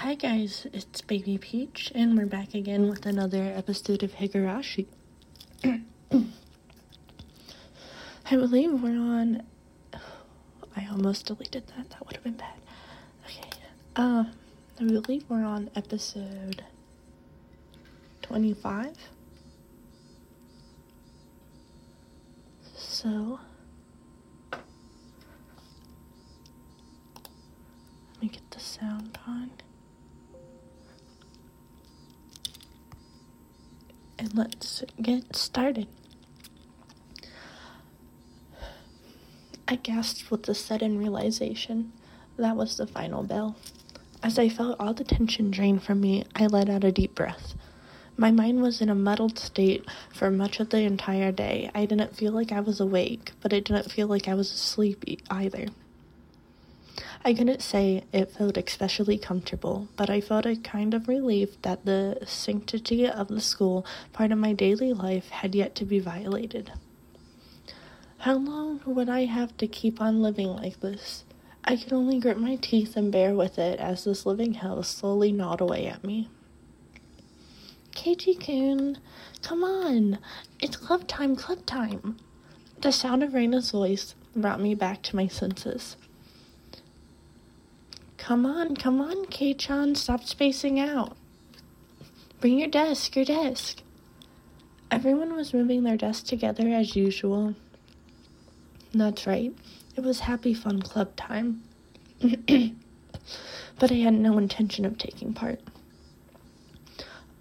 Hi 0.00 0.14
guys, 0.14 0.66
it's 0.72 1.02
Baby 1.02 1.36
Peach, 1.36 1.92
and 1.94 2.16
we're 2.16 2.24
back 2.24 2.54
again 2.54 2.88
with 2.88 3.04
another 3.04 3.52
episode 3.54 4.02
of 4.02 4.14
Higurashi. 4.14 4.86
I 5.62 5.82
believe 8.30 8.82
we're 8.82 8.98
on. 8.98 9.42
I 10.74 10.86
almost 10.90 11.26
deleted 11.26 11.64
that. 11.76 11.90
That 11.90 12.06
would 12.06 12.14
have 12.14 12.24
been 12.24 12.32
bad. 12.32 12.54
Okay. 13.26 13.50
Uh, 13.94 14.24
I 14.80 14.84
believe 14.84 15.26
we're 15.28 15.44
on 15.44 15.68
episode 15.76 16.64
twenty-five. 18.22 18.96
So. 22.74 23.38
Let 24.50 24.62
me 28.22 28.28
get 28.28 28.50
the 28.50 28.60
sound 28.60 29.18
on. 29.26 29.50
And 34.20 34.36
let's 34.36 34.84
get 35.00 35.34
started. 35.34 35.88
I 39.66 39.76
gasped 39.76 40.30
with 40.30 40.42
the 40.42 40.54
sudden 40.54 40.98
realization 40.98 41.92
that 42.36 42.54
was 42.54 42.76
the 42.76 42.86
final 42.86 43.22
bell. 43.22 43.56
As 44.22 44.38
I 44.38 44.50
felt 44.50 44.76
all 44.78 44.92
the 44.92 45.04
tension 45.04 45.50
drain 45.50 45.78
from 45.78 46.02
me, 46.02 46.24
I 46.34 46.46
let 46.46 46.68
out 46.68 46.84
a 46.84 46.92
deep 46.92 47.14
breath. 47.14 47.54
My 48.18 48.30
mind 48.30 48.60
was 48.60 48.82
in 48.82 48.90
a 48.90 48.94
muddled 48.94 49.38
state 49.38 49.86
for 50.12 50.30
much 50.30 50.60
of 50.60 50.68
the 50.68 50.80
entire 50.80 51.32
day. 51.32 51.70
I 51.74 51.86
didn't 51.86 52.14
feel 52.14 52.32
like 52.32 52.52
I 52.52 52.60
was 52.60 52.78
awake, 52.78 53.32
but 53.40 53.54
I 53.54 53.60
didn't 53.60 53.90
feel 53.90 54.06
like 54.06 54.28
I 54.28 54.34
was 54.34 54.52
asleep 54.52 55.02
either. 55.30 55.68
I 57.22 57.34
couldn't 57.34 57.60
say 57.60 58.04
it 58.12 58.30
felt 58.30 58.56
especially 58.56 59.18
comfortable, 59.18 59.88
but 59.94 60.08
I 60.08 60.22
felt 60.22 60.46
a 60.46 60.56
kind 60.56 60.94
of 60.94 61.06
relief 61.06 61.60
that 61.62 61.84
the 61.84 62.18
sanctity 62.24 63.06
of 63.06 63.28
the 63.28 63.42
school, 63.42 63.84
part 64.14 64.32
of 64.32 64.38
my 64.38 64.54
daily 64.54 64.94
life, 64.94 65.28
had 65.28 65.54
yet 65.54 65.74
to 65.76 65.84
be 65.84 65.98
violated. 65.98 66.72
How 68.18 68.34
long 68.34 68.80
would 68.86 69.10
I 69.10 69.26
have 69.26 69.54
to 69.58 69.66
keep 69.66 70.00
on 70.00 70.22
living 70.22 70.48
like 70.48 70.80
this? 70.80 71.24
I 71.62 71.76
could 71.76 71.92
only 71.92 72.18
grit 72.18 72.38
my 72.38 72.56
teeth 72.56 72.96
and 72.96 73.12
bear 73.12 73.34
with 73.34 73.58
it 73.58 73.78
as 73.78 74.04
this 74.04 74.24
living 74.24 74.54
hell 74.54 74.82
slowly 74.82 75.30
gnawed 75.30 75.60
away 75.60 75.86
at 75.86 76.02
me. 76.02 76.30
Keiichi 77.92 78.40
kun, 78.40 78.98
come 79.42 79.62
on! 79.62 80.18
It's 80.58 80.76
club 80.76 81.06
time, 81.06 81.36
club 81.36 81.66
time! 81.66 82.16
The 82.80 82.92
sound 82.92 83.22
of 83.22 83.34
Rena's 83.34 83.72
voice 83.72 84.14
brought 84.34 84.60
me 84.60 84.74
back 84.74 85.02
to 85.02 85.16
my 85.16 85.26
senses. 85.26 85.96
Come 88.30 88.46
on, 88.46 88.76
come 88.76 89.00
on, 89.00 89.26
K-chan, 89.26 89.96
stop 89.96 90.22
spacing 90.22 90.78
out. 90.78 91.16
Bring 92.38 92.60
your 92.60 92.68
desk, 92.68 93.16
your 93.16 93.24
desk. 93.24 93.82
Everyone 94.88 95.34
was 95.34 95.52
moving 95.52 95.82
their 95.82 95.96
desks 95.96 96.28
together 96.28 96.68
as 96.68 96.94
usual. 96.94 97.56
That's 98.94 99.26
right, 99.26 99.52
it 99.96 100.04
was 100.04 100.20
happy 100.20 100.54
fun 100.54 100.80
club 100.80 101.16
time. 101.16 101.64
but 102.20 103.90
I 103.90 103.94
had 103.94 104.14
no 104.14 104.38
intention 104.38 104.84
of 104.84 104.96
taking 104.96 105.34
part. 105.34 105.58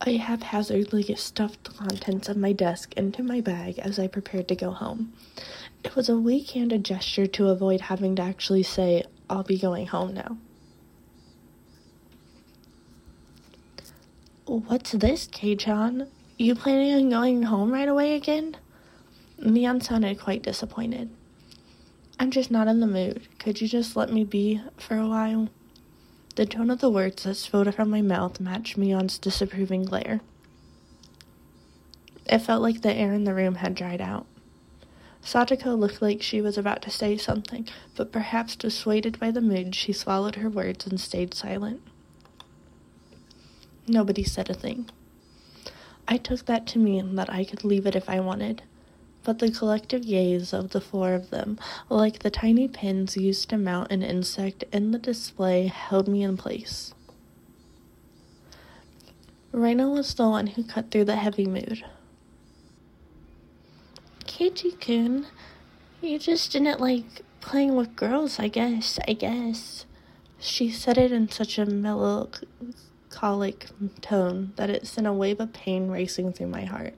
I 0.01 0.13
haphazardly 0.13 1.03
stuffed 1.13 1.65
the 1.65 1.69
contents 1.69 2.29
of 2.29 2.37
my 2.37 2.51
desk 2.51 2.95
into 2.97 3.21
my 3.21 3.41
bag 3.41 3.77
as 3.77 3.99
I 3.99 4.07
prepared 4.07 4.47
to 4.47 4.55
go 4.55 4.71
home. 4.71 5.13
It 5.83 5.95
was 5.95 6.09
a 6.09 6.17
weak 6.17 6.49
handed 6.49 6.83
gesture 6.83 7.27
to 7.27 7.49
avoid 7.49 7.81
having 7.81 8.15
to 8.15 8.23
actually 8.23 8.63
say, 8.63 9.03
I'll 9.29 9.43
be 9.43 9.59
going 9.59 9.85
home 9.85 10.15
now. 10.15 10.37
What's 14.49 14.93
this, 14.93 15.30
K-chan? 15.32 16.08
You 16.39 16.55
planning 16.55 16.95
on 16.95 17.10
going 17.11 17.43
home 17.43 17.71
right 17.71 17.87
away 17.87 18.15
again? 18.15 18.58
Mion 19.39 19.80
sounded 19.80 20.20
quite 20.20 20.42
disappointed. 20.42 21.11
I'm 22.20 22.32
just 22.32 22.49
not 22.49 22.67
in 22.67 22.80
the 22.80 22.88
mood. 22.88 23.27
Could 23.38 23.61
you 23.61 23.67
just 23.67 23.95
let 23.95 24.11
me 24.11 24.23
be 24.23 24.59
for 24.76 24.98
a 24.98 25.08
while? 25.08 25.49
The 26.36 26.48
tone 26.48 26.71
of 26.71 26.82
the 26.82 26.89
words 26.89 27.26
that 27.26 27.36
spilled 27.36 27.76
from 27.76 27.92
my 27.92 28.02
mouth 28.02 28.39
matched 28.39 28.76
Mion's 28.76 29.20
disapproving 29.20 29.83
glare. 29.83 30.20
It 32.26 32.39
felt 32.39 32.64
like 32.64 32.82
the 32.82 32.92
air 32.92 33.14
in 33.14 33.26
the 33.26 33.36
room 33.36 33.54
had 33.54 33.76
dried 33.76 34.02
out. 34.02 34.26
Satoko 35.23 35.77
looked 35.77 36.02
like 36.02 36.23
she 36.23 36.42
was 36.42 36.58
about 36.58 36.82
to 36.82 36.89
say 36.89 37.17
something, 37.17 37.67
but 37.95 38.11
perhaps 38.11 38.55
dissuaded 38.55 39.20
by 39.20 39.30
the 39.30 39.42
mood, 39.42 39.76
she 39.76 39.93
swallowed 39.93 40.38
her 40.38 40.49
words 40.49 40.88
and 40.88 40.99
stayed 40.99 41.36
silent. 41.36 41.83
Nobody 43.89 44.23
said 44.23 44.52
a 44.52 44.54
thing. 44.54 44.88
I 46.08 46.17
took 46.17 46.45
that 46.45 46.67
to 46.67 46.80
mean 46.80 47.16
that 47.16 47.33
I 47.33 47.44
could 47.44 47.64
leave 47.64 47.88
it 47.88 47.95
if 47.95 48.08
I 48.08 48.20
wanted, 48.20 48.61
but 49.23 49.39
the 49.39 49.50
collective 49.50 50.05
gaze 50.05 50.54
of 50.54 50.70
the 50.70 50.80
four 50.80 51.14
of 51.14 51.32
them, 51.32 51.58
like 51.89 52.20
the 52.20 52.30
tiny 52.30 52.67
pins 52.67 53.17
used 53.17 53.50
to 53.50 53.58
mount 53.58 53.92
an 53.92 54.04
insect 54.04 54.64
in 54.72 54.92
the 54.92 55.00
display, 55.00 55.66
held 55.66 56.08
me 56.08 56.22
in 56.22 56.38
place. 56.38 56.94
Rena 59.52 59.89
was 59.89 60.14
the 60.14 60.27
one 60.27 60.45
who 60.45 60.64
cut 60.64 60.92
through 60.92 61.06
the 61.06 61.16
heavy 61.16 61.48
mood. 61.48 61.83
Keiichi 64.26 64.80
kun, 64.80 65.26
you 66.00 66.20
just 66.20 66.52
didn't 66.52 66.80
like 66.80 67.23
playing 67.42 67.76
with 67.76 67.95
girls, 67.95 68.38
I 68.38 68.50
guess, 68.50 69.00
I 69.08 69.14
guess. 69.14 69.88
She 70.39 70.70
said 70.70 71.00
it 71.00 71.11
in 71.11 71.27
such 71.30 71.58
a 71.58 71.66
mellow 71.66 72.30
colic 73.09 73.67
tone 74.02 74.53
that 74.55 74.70
it 74.70 74.87
sent 74.87 75.08
a 75.08 75.14
wave 75.14 75.39
of 75.39 75.53
pain 75.53 75.89
racing 75.89 76.33
through 76.33 76.47
my 76.47 76.65
heart. 76.65 76.93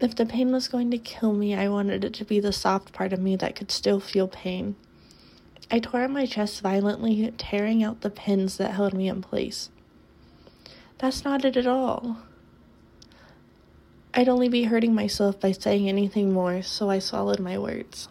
If 0.00 0.16
the 0.16 0.24
pain 0.24 0.50
was 0.50 0.68
going 0.68 0.90
to 0.92 0.98
kill 0.98 1.34
me, 1.34 1.54
I 1.54 1.68
wanted 1.68 2.04
it 2.04 2.14
to 2.14 2.24
be 2.24 2.40
the 2.40 2.52
soft 2.52 2.92
part 2.92 3.12
of 3.12 3.20
me 3.20 3.36
that 3.36 3.54
could 3.54 3.70
still 3.70 4.00
feel 4.00 4.28
pain. 4.28 4.76
I 5.70 5.78
tore 5.78 6.00
at 6.00 6.10
my 6.10 6.26
chest 6.26 6.62
violently, 6.62 7.32
tearing 7.36 7.84
out 7.84 8.00
the 8.00 8.10
pins 8.10 8.56
that 8.56 8.72
held 8.72 8.94
me 8.94 9.08
in 9.08 9.20
place. 9.20 9.68
That's 10.98 11.22
not 11.24 11.44
it 11.44 11.56
at 11.56 11.66
all. 11.66 12.18
I'd 14.12 14.28
only 14.28 14.48
be 14.48 14.64
hurting 14.64 14.94
myself 14.94 15.38
by 15.38 15.52
saying 15.52 15.88
anything 15.88 16.32
more, 16.32 16.62
so 16.62 16.90
I 16.90 16.98
swallowed 16.98 17.38
my 17.38 17.58
words. 17.58 18.08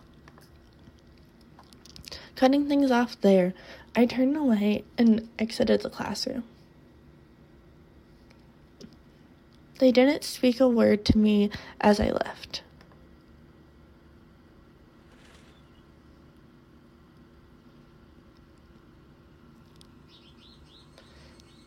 Cutting 2.36 2.70
things 2.70 2.90
off 2.90 3.20
there, 3.20 3.54
I 4.00 4.06
turned 4.06 4.38
away 4.38 4.86
and 4.98 5.28
exited 5.38 5.82
the 5.82 5.90
classroom. 5.90 6.46
They 9.80 9.92
didn't 9.92 10.24
speak 10.24 10.62
a 10.62 10.70
word 10.70 11.04
to 11.04 11.18
me 11.18 11.50
as 11.82 12.00
I 12.00 12.12
left. 12.12 12.64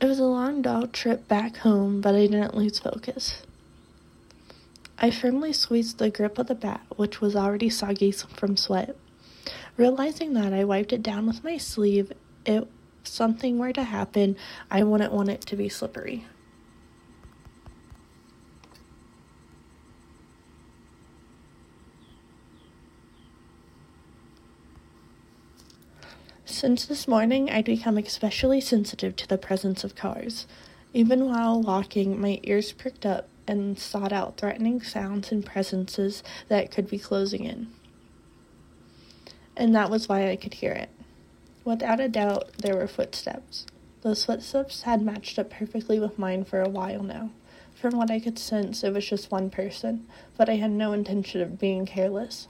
It 0.00 0.06
was 0.06 0.18
a 0.18 0.24
long 0.24 0.62
dog 0.62 0.92
trip 0.92 1.28
back 1.28 1.58
home, 1.58 2.00
but 2.00 2.14
I 2.14 2.28
didn't 2.28 2.56
lose 2.56 2.78
focus. 2.78 3.42
I 4.96 5.10
firmly 5.10 5.52
squeezed 5.52 5.98
the 5.98 6.08
grip 6.08 6.38
of 6.38 6.46
the 6.46 6.54
bat, 6.54 6.80
which 6.96 7.20
was 7.20 7.36
already 7.36 7.68
soggy 7.68 8.10
from 8.10 8.56
sweat. 8.56 8.96
Realizing 9.76 10.32
that, 10.32 10.54
I 10.54 10.64
wiped 10.64 10.94
it 10.94 11.02
down 11.02 11.26
with 11.26 11.44
my 11.44 11.58
sleeve. 11.58 12.10
If 12.44 12.64
something 13.04 13.58
were 13.58 13.72
to 13.72 13.84
happen, 13.84 14.36
I 14.70 14.82
wouldn't 14.82 15.12
want 15.12 15.28
it 15.28 15.42
to 15.42 15.56
be 15.56 15.68
slippery. 15.68 16.26
Since 26.44 26.86
this 26.86 27.08
morning, 27.08 27.50
I'd 27.50 27.64
become 27.64 27.98
especially 27.98 28.60
sensitive 28.60 29.16
to 29.16 29.26
the 29.26 29.38
presence 29.38 29.82
of 29.82 29.96
cars. 29.96 30.46
Even 30.92 31.24
while 31.24 31.60
walking, 31.60 32.20
my 32.20 32.38
ears 32.44 32.72
pricked 32.72 33.04
up 33.04 33.28
and 33.48 33.78
sought 33.78 34.12
out 34.12 34.36
threatening 34.36 34.80
sounds 34.80 35.32
and 35.32 35.44
presences 35.44 36.22
that 36.48 36.70
could 36.70 36.88
be 36.88 36.98
closing 36.98 37.44
in 37.44 37.72
and 39.56 39.74
that 39.74 39.90
was 39.90 40.08
why 40.08 40.30
I 40.30 40.36
could 40.36 40.54
hear 40.54 40.72
it. 40.72 40.88
Without 41.64 42.00
a 42.00 42.08
doubt, 42.08 42.52
there 42.58 42.74
were 42.74 42.88
footsteps. 42.88 43.66
Those 44.02 44.24
footsteps 44.24 44.82
had 44.82 45.00
matched 45.00 45.38
up 45.38 45.50
perfectly 45.50 46.00
with 46.00 46.18
mine 46.18 46.44
for 46.44 46.60
a 46.60 46.68
while 46.68 47.04
now. 47.04 47.30
From 47.74 47.96
what 47.96 48.10
I 48.10 48.18
could 48.18 48.38
sense, 48.38 48.82
it 48.82 48.92
was 48.92 49.08
just 49.08 49.30
one 49.30 49.48
person, 49.48 50.06
but 50.36 50.48
I 50.48 50.56
had 50.56 50.72
no 50.72 50.92
intention 50.92 51.40
of 51.40 51.60
being 51.60 51.86
careless. 51.86 52.48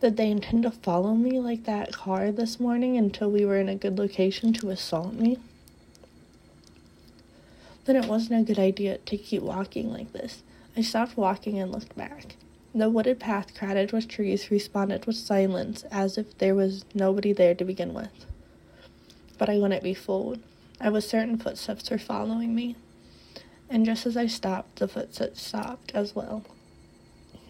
Did 0.00 0.16
they 0.16 0.30
intend 0.30 0.62
to 0.62 0.70
follow 0.70 1.14
me 1.14 1.40
like 1.40 1.64
that 1.64 1.92
car 1.92 2.30
this 2.30 2.60
morning 2.60 2.96
until 2.96 3.30
we 3.30 3.44
were 3.44 3.58
in 3.58 3.68
a 3.68 3.74
good 3.74 3.98
location 3.98 4.52
to 4.54 4.70
assault 4.70 5.14
me? 5.14 5.38
Then 7.84 7.96
it 7.96 8.06
wasn't 8.06 8.40
a 8.40 8.44
good 8.44 8.60
idea 8.60 8.98
to 8.98 9.16
keep 9.16 9.42
walking 9.42 9.92
like 9.92 10.12
this. 10.12 10.42
I 10.76 10.82
stopped 10.82 11.16
walking 11.16 11.58
and 11.58 11.72
looked 11.72 11.96
back. 11.96 12.36
The 12.74 12.90
wooded 12.90 13.18
path 13.18 13.54
crowded 13.54 13.92
with 13.92 14.08
trees 14.08 14.50
responded 14.50 15.06
with 15.06 15.16
silence 15.16 15.84
as 15.90 16.18
if 16.18 16.36
there 16.38 16.54
was 16.54 16.84
nobody 16.94 17.32
there 17.32 17.54
to 17.54 17.64
begin 17.64 17.94
with. 17.94 18.26
But 19.38 19.48
I 19.48 19.58
wouldn't 19.58 19.82
be 19.82 19.94
fooled. 19.94 20.40
I 20.80 20.90
was 20.90 21.08
certain 21.08 21.38
footsteps 21.38 21.90
were 21.90 21.98
following 21.98 22.54
me. 22.54 22.76
And 23.70 23.84
just 23.84 24.06
as 24.06 24.16
I 24.16 24.26
stopped, 24.26 24.76
the 24.76 24.88
footsteps 24.88 25.42
stopped 25.42 25.92
as 25.94 26.14
well. 26.14 26.44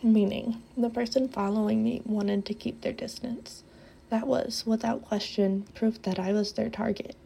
Meaning, 0.02 0.62
the 0.76 0.90
person 0.90 1.28
following 1.28 1.82
me 1.82 2.02
wanted 2.04 2.46
to 2.46 2.54
keep 2.54 2.80
their 2.80 2.92
distance. 2.92 3.64
That 4.10 4.26
was, 4.26 4.64
without 4.64 5.04
question, 5.04 5.66
proof 5.74 6.00
that 6.02 6.18
I 6.18 6.32
was 6.32 6.52
their 6.52 6.70
target. 6.70 7.16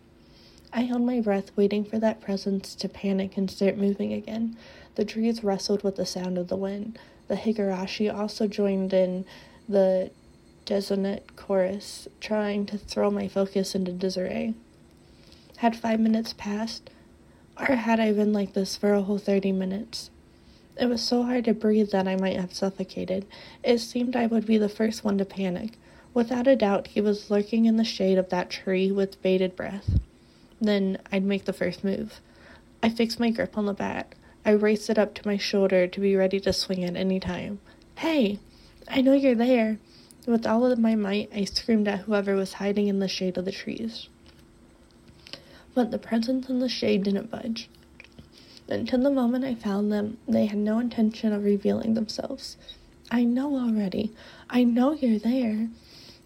I 0.72 0.82
held 0.82 1.02
my 1.02 1.20
breath, 1.20 1.54
waiting 1.54 1.84
for 1.84 1.98
that 1.98 2.22
presence 2.22 2.74
to 2.76 2.88
panic 2.88 3.36
and 3.36 3.50
start 3.50 3.76
moving 3.76 4.12
again. 4.12 4.56
The 4.94 5.04
trees 5.04 5.44
rustled 5.44 5.82
with 5.84 5.96
the 5.96 6.06
sound 6.06 6.38
of 6.38 6.48
the 6.48 6.56
wind. 6.56 6.98
The 7.32 7.38
Higurashi 7.38 8.14
also 8.14 8.46
joined 8.46 8.92
in 8.92 9.24
the 9.66 10.10
dissonant 10.66 11.34
chorus, 11.34 12.06
trying 12.20 12.66
to 12.66 12.76
throw 12.76 13.10
my 13.10 13.26
focus 13.26 13.74
into 13.74 13.90
disarray. 13.90 14.52
Had 15.56 15.74
five 15.74 15.98
minutes 15.98 16.34
passed, 16.36 16.90
or 17.58 17.74
had 17.74 18.00
I 18.00 18.12
been 18.12 18.34
like 18.34 18.52
this 18.52 18.76
for 18.76 18.92
a 18.92 19.00
whole 19.00 19.16
30 19.16 19.50
minutes? 19.50 20.10
It 20.78 20.90
was 20.90 21.00
so 21.00 21.22
hard 21.22 21.46
to 21.46 21.54
breathe 21.54 21.88
that 21.92 22.06
I 22.06 22.16
might 22.16 22.38
have 22.38 22.52
suffocated. 22.52 23.24
It 23.64 23.78
seemed 23.78 24.14
I 24.14 24.26
would 24.26 24.44
be 24.44 24.58
the 24.58 24.68
first 24.68 25.02
one 25.02 25.16
to 25.16 25.24
panic. 25.24 25.78
Without 26.12 26.46
a 26.46 26.54
doubt, 26.54 26.88
he 26.88 27.00
was 27.00 27.30
lurking 27.30 27.64
in 27.64 27.78
the 27.78 27.82
shade 27.82 28.18
of 28.18 28.28
that 28.28 28.50
tree 28.50 28.92
with 28.92 29.22
bated 29.22 29.56
breath. 29.56 29.98
Then 30.60 30.98
I'd 31.10 31.24
make 31.24 31.46
the 31.46 31.54
first 31.54 31.82
move. 31.82 32.20
I 32.82 32.90
fixed 32.90 33.18
my 33.18 33.30
grip 33.30 33.56
on 33.56 33.64
the 33.64 33.72
bat. 33.72 34.14
I 34.44 34.50
raised 34.50 34.90
it 34.90 34.98
up 34.98 35.14
to 35.14 35.26
my 35.26 35.36
shoulder 35.36 35.86
to 35.86 36.00
be 36.00 36.16
ready 36.16 36.40
to 36.40 36.52
swing 36.52 36.82
at 36.84 36.96
any 36.96 37.20
time. 37.20 37.60
Hey, 37.96 38.40
I 38.88 39.00
know 39.00 39.12
you're 39.12 39.36
there. 39.36 39.78
With 40.26 40.46
all 40.46 40.66
of 40.66 40.78
my 40.78 40.96
might, 40.96 41.30
I 41.34 41.44
screamed 41.44 41.86
at 41.86 42.00
whoever 42.00 42.34
was 42.34 42.54
hiding 42.54 42.88
in 42.88 42.98
the 42.98 43.08
shade 43.08 43.38
of 43.38 43.44
the 43.44 43.52
trees. 43.52 44.08
But 45.74 45.90
the 45.90 45.98
presence 45.98 46.48
in 46.48 46.58
the 46.58 46.68
shade 46.68 47.04
didn't 47.04 47.30
budge. 47.30 47.68
Until 48.68 49.02
the 49.02 49.10
moment 49.10 49.44
I 49.44 49.54
found 49.54 49.92
them, 49.92 50.18
they 50.26 50.46
had 50.46 50.58
no 50.58 50.78
intention 50.78 51.32
of 51.32 51.44
revealing 51.44 51.94
themselves. 51.94 52.56
I 53.10 53.24
know 53.24 53.56
already. 53.56 54.12
I 54.48 54.64
know 54.64 54.92
you're 54.92 55.18
there. 55.18 55.68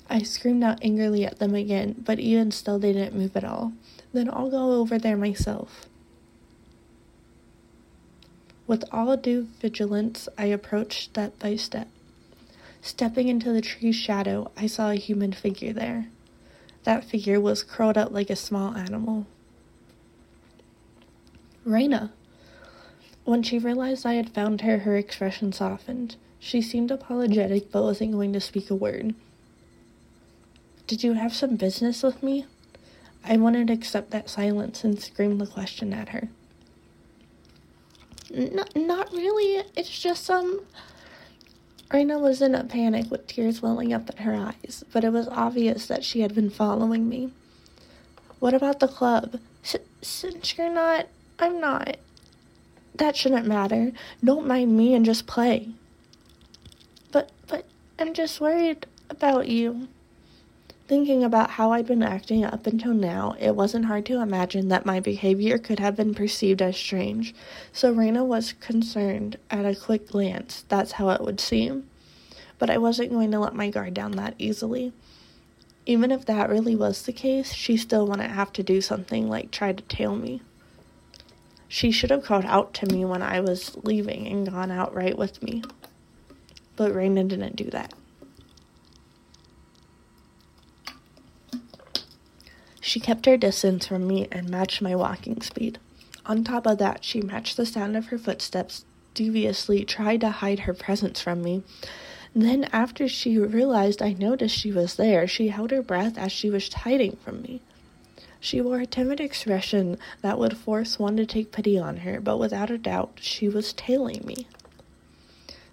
I 0.09 0.23
screamed 0.23 0.63
out 0.63 0.79
angrily 0.83 1.25
at 1.25 1.39
them 1.39 1.55
again, 1.55 1.97
but 2.05 2.19
even 2.19 2.51
still 2.51 2.79
they 2.79 2.93
didn't 2.93 3.19
move 3.19 3.37
at 3.37 3.45
all. 3.45 3.73
Then 4.13 4.31
I'll 4.31 4.51
go 4.51 4.73
over 4.73 4.99
there 4.99 5.17
myself. 5.17 5.87
With 8.67 8.85
all 8.91 9.17
due 9.17 9.49
vigilance, 9.61 10.29
I 10.37 10.47
approached 10.47 11.11
step 11.11 11.39
by 11.39 11.57
step. 11.57 11.89
Stepping 12.81 13.29
into 13.29 13.53
the 13.53 13.61
tree's 13.61 13.97
shadow, 13.97 14.51
I 14.57 14.67
saw 14.67 14.91
a 14.91 14.97
human 14.97 15.33
figure 15.33 15.73
there. 15.73 16.09
That 16.85 17.05
figure 17.05 17.41
was 17.41 17.63
curled 17.63 17.97
up 17.97 18.13
like 18.13 18.31
a 18.31 18.37
small 18.37 18.77
animal. 18.77 19.27
Rena. 21.65 22.13
When 23.25 23.43
she 23.43 23.59
realized 23.59 24.07
I 24.07 24.15
had 24.15 24.31
found 24.31 24.61
her, 24.61 24.79
her 24.79 24.97
expression 24.97 25.53
softened. 25.53 26.17
She 26.39 26.63
seemed 26.63 26.93
apologetic 26.93 27.73
but 27.73 27.83
wasn't 27.83 28.13
going 28.13 28.33
to 28.33 28.41
speak 28.41 28.71
a 28.71 28.75
word. 28.75 29.15
Did 30.87 31.03
you 31.03 31.15
have 31.15 31.35
some 31.35 31.57
business 31.57 32.05
with 32.05 32.23
me? 32.23 32.47
I 33.25 33.37
wanted 33.37 33.67
to 33.67 33.73
accept 33.73 34.11
that 34.11 34.31
silence 34.31 34.85
and 34.85 35.01
scream 35.01 35.39
the 35.39 35.47
question 35.47 35.93
at 35.93 36.11
her. 36.11 36.29
N- 38.33 38.65
not 38.75 39.13
really. 39.13 39.65
It's 39.77 39.99
just. 39.99 40.31
Um... 40.31 40.61
Rena 41.93 42.19
was 42.19 42.43
in 42.43 42.55
a 42.55 42.65
panic 42.65 43.11
with 43.11 43.29
tears 43.29 43.63
welling 43.63 43.93
up 43.93 44.11
in 44.11 44.17
her 44.25 44.35
eyes, 44.35 44.83
but 44.93 45.05
it 45.05 45.13
was 45.13 45.29
obvious 45.29 45.87
that 45.87 46.05
she 46.05 46.21
had 46.21 46.35
been 46.35 46.51
following 46.51 47.09
me. 47.09 47.31
What 48.41 48.55
about 48.55 48.81
the 48.81 48.89
club? 48.89 49.39
S- 49.65 49.77
since 50.03 50.59
you're 50.59 50.73
not, 50.73 51.07
I'm 51.39 51.61
not. 51.61 51.97
That 52.97 53.17
shouldn't 53.17 53.47
matter. 53.47 53.93
Don't 54.25 54.49
mind 54.49 54.77
me 54.77 54.95
and 54.95 55.05
just 55.05 55.27
play. 55.29 55.69
But, 57.13 57.31
but, 57.47 57.65
I'm 57.99 58.15
just 58.15 58.41
worried 58.41 58.87
about 59.09 59.49
you. 59.49 59.89
Thinking 60.89 61.25
about 61.25 61.51
how 61.51 61.73
I'd 61.73 61.89
been 61.89 62.05
acting 62.05 62.45
up 62.45 62.65
until 62.65 62.95
now, 62.95 63.35
it 63.41 63.57
wasn't 63.57 63.87
hard 63.87 64.07
to 64.07 64.21
imagine 64.21 64.69
that 64.69 64.87
my 64.87 65.01
behavior 65.01 65.59
could 65.59 65.81
have 65.81 65.97
been 65.97 66.15
perceived 66.15 66.63
as 66.63 66.77
strange, 66.77 67.35
so 67.73 67.91
Rena 67.91 68.25
was 68.25 68.53
concerned 68.53 69.37
at 69.51 69.67
a 69.67 69.75
quick 69.75 70.09
glance 70.09 70.65
that's 70.69 70.93
how 70.93 71.11
it 71.11 71.23
would 71.23 71.41
seem. 71.41 71.89
But 72.61 72.71
I 72.71 72.79
wasn't 72.79 73.11
going 73.11 73.33
to 73.33 73.41
let 73.41 73.53
my 73.53 73.69
guard 73.69 73.95
down 73.95 74.13
that 74.13 74.37
easily. 74.39 74.93
Even 75.87 76.13
if 76.13 76.25
that 76.27 76.51
really 76.51 76.77
was 76.77 77.03
the 77.03 77.13
case, 77.13 77.53
she 77.53 77.77
still 77.77 78.07
wouldn't 78.07 78.31
have 78.31 78.53
to 78.53 78.63
do 78.63 78.81
something 78.81 79.29
like 79.29 79.51
try 79.51 79.73
to 79.73 79.83
tail 79.85 80.15
me. 80.15 80.41
She 81.67 81.91
should 81.91 82.11
have 82.11 82.25
called 82.25 82.45
out 82.45 82.73
to 82.75 82.87
me 82.87 83.05
when 83.05 83.23
I 83.23 83.41
was 83.41 83.77
leaving 83.83 84.29
and 84.29 84.49
gone 84.49 84.71
out 84.71 84.95
right 84.95 85.19
with 85.19 85.43
me. 85.43 85.65
But 86.77 86.95
Rena 86.95 87.25
didn't 87.25 87.57
do 87.57 87.71
that. 87.71 87.93
She 92.87 93.01
kept 93.01 93.27
her 93.27 93.37
distance 93.37 93.89
from 93.89 94.07
me 94.07 94.29
and 94.31 94.49
matched 94.49 94.81
my 94.81 94.95
walking 94.95 95.41
speed. 95.41 95.81
On 96.25 96.45
top 96.45 96.69
of 96.69 96.79
that, 96.79 97.05
she 97.05 97.21
matched 97.21 97.57
the 97.57 97.67
sound 97.67 97.97
of 97.97 98.07
her 98.07 98.19
footsteps, 98.19 98.85
deviously 99.13 99.85
tried 99.85 100.21
to 100.21 100.31
hide 100.31 100.61
her 100.61 100.73
presence 100.73 101.21
from 101.21 101.43
me. 101.43 101.65
Then, 102.33 102.69
after 102.73 103.09
she 103.09 103.39
realized 103.39 104.01
I 104.01 104.13
noticed 104.13 104.57
she 104.57 104.71
was 104.71 104.95
there, 104.95 105.27
she 105.27 105.49
held 105.49 105.73
her 105.73 105.83
breath 105.83 106.17
as 106.17 106.31
she 106.31 106.49
was 106.49 106.73
hiding 106.73 107.17
from 107.25 107.43
me. 107.43 107.61
She 108.39 108.61
wore 108.61 108.79
a 108.79 108.87
timid 108.87 109.21
expression 109.21 109.99
that 110.23 110.39
would 110.39 110.57
force 110.57 110.97
one 110.97 111.17
to 111.17 111.27
take 111.27 111.51
pity 111.51 111.77
on 111.77 111.99
her, 111.99 112.21
but 112.21 112.39
without 112.39 112.71
a 112.71 112.79
doubt, 112.79 113.19
she 113.21 113.49
was 113.49 113.73
tailing 113.73 114.25
me. 114.25 114.47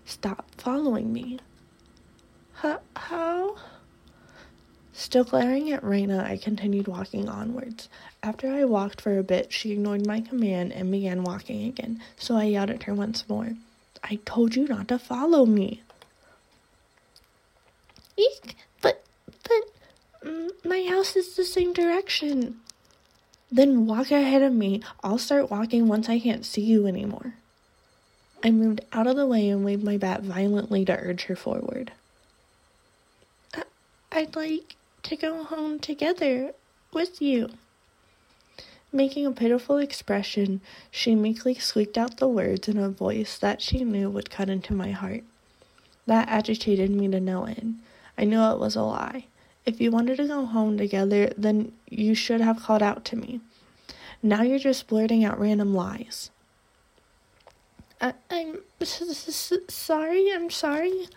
Stop 0.03 0.49
following 0.57 1.13
me. 1.13 1.37
How? 2.53 3.57
Still 4.95 5.23
glaring 5.23 5.71
at 5.71 5.83
Rena, 5.83 6.23
I 6.23 6.37
continued 6.37 6.87
walking 6.87 7.27
onwards. 7.27 7.89
After 8.21 8.53
I 8.53 8.65
walked 8.65 9.01
for 9.01 9.17
a 9.17 9.23
bit, 9.23 9.51
she 9.51 9.71
ignored 9.71 10.05
my 10.05 10.21
command 10.21 10.71
and 10.71 10.91
began 10.91 11.23
walking 11.23 11.65
again, 11.65 12.01
so 12.15 12.35
I 12.35 12.43
yelled 12.43 12.69
at 12.69 12.83
her 12.83 12.93
once 12.93 13.27
more. 13.27 13.53
I 14.03 14.19
told 14.23 14.55
you 14.55 14.67
not 14.67 14.87
to 14.89 14.99
follow 14.99 15.47
me. 15.47 15.81
Eek, 18.17 18.55
but, 18.81 19.03
but, 19.43 20.53
my 20.63 20.85
house 20.87 21.15
is 21.15 21.35
the 21.35 21.43
same 21.43 21.73
direction. 21.73 22.59
Then 23.51 23.87
walk 23.87 24.11
ahead 24.11 24.43
of 24.43 24.53
me. 24.53 24.81
I'll 25.03 25.17
start 25.17 25.49
walking 25.49 25.87
once 25.87 26.07
I 26.07 26.19
can't 26.19 26.45
see 26.45 26.61
you 26.61 26.85
anymore. 26.85 27.33
I 28.43 28.51
moved 28.51 28.81
out 28.91 29.07
of 29.07 29.15
the 29.15 29.25
way 29.25 29.49
and 29.49 29.65
waved 29.65 29.83
my 29.83 29.97
bat 29.97 30.21
violently 30.21 30.85
to 30.85 30.95
urge 30.97 31.23
her 31.23 31.35
forward. 31.35 31.93
I'd 34.11 34.35
like 34.35 34.75
to 35.03 35.15
go 35.15 35.43
home 35.43 35.79
together 35.79 36.53
with 36.93 37.21
you. 37.21 37.49
Making 38.91 39.25
a 39.25 39.31
pitiful 39.31 39.77
expression, 39.77 40.61
she 40.91 41.15
meekly 41.15 41.55
squeaked 41.55 41.97
out 41.97 42.17
the 42.17 42.27
words 42.27 42.67
in 42.67 42.77
a 42.77 42.89
voice 42.89 43.37
that 43.39 43.61
she 43.61 43.83
knew 43.83 44.09
would 44.09 44.29
cut 44.29 44.49
into 44.49 44.73
my 44.73 44.91
heart. 44.91 45.23
That 46.05 46.29
agitated 46.29 46.91
me 46.91 47.07
to 47.09 47.19
no 47.19 47.45
end. 47.45 47.79
I 48.17 48.25
knew 48.25 48.41
it 48.41 48.59
was 48.59 48.75
a 48.75 48.83
lie. 48.83 49.25
If 49.65 49.79
you 49.81 49.91
wanted 49.91 50.17
to 50.17 50.27
go 50.27 50.45
home 50.45 50.77
together, 50.77 51.31
then 51.37 51.71
you 51.89 52.13
should 52.13 52.41
have 52.41 52.61
called 52.61 52.83
out 52.83 53.05
to 53.05 53.15
me. 53.15 53.41
Now 54.21 54.41
you're 54.41 54.59
just 54.59 54.87
blurting 54.87 55.23
out 55.23 55.39
random 55.39 55.73
lies. 55.73 56.29
I, 57.99 58.13
am 58.29 58.59
s- 58.81 59.01
s- 59.01 59.53
sorry, 59.69 60.29
I'm 60.33 60.49
sorry. 60.49 61.07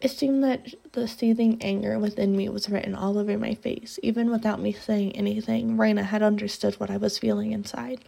It 0.00 0.10
seemed 0.10 0.44
that 0.44 0.74
the 0.92 1.08
seething 1.08 1.62
anger 1.62 1.98
within 1.98 2.36
me 2.36 2.48
was 2.48 2.68
written 2.68 2.94
all 2.94 3.18
over 3.18 3.38
my 3.38 3.54
face. 3.54 3.98
Even 4.02 4.30
without 4.30 4.60
me 4.60 4.72
saying 4.72 5.16
anything, 5.16 5.76
Rena 5.76 6.02
had 6.02 6.22
understood 6.22 6.74
what 6.74 6.90
I 6.90 6.98
was 6.98 7.18
feeling 7.18 7.52
inside. 7.52 8.00